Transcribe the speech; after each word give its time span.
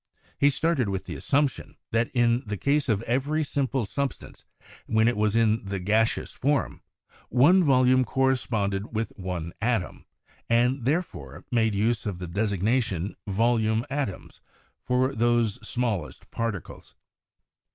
He 0.39 0.49
started 0.49 0.89
with 0.89 1.05
the 1.05 1.13
assumption 1.13 1.77
that 1.91 2.09
in 2.11 2.41
the 2.43 2.57
case 2.57 2.89
of 2.89 3.03
every 3.03 3.43
simple 3.43 3.85
substance, 3.85 4.43
when 4.87 5.07
it 5.07 5.15
was 5.15 5.35
in 5.35 5.63
the 5.63 5.77
gaseous 5.77 6.31
form, 6.33 6.81
one 7.29 7.63
volume 7.63 8.03
corresponded 8.03 8.95
with 8.95 9.09
one 9.15 9.53
atom, 9.61 10.05
and, 10.49 10.85
there 10.85 11.03
fore, 11.03 11.45
made 11.51 11.75
use 11.75 12.07
of 12.07 12.17
the 12.17 12.25
designation 12.27 13.15
"volume 13.27 13.85
atoms" 13.91 14.41
for 14.81 15.13
those 15.13 15.59
smallest 15.61 16.31
particles. 16.31 16.95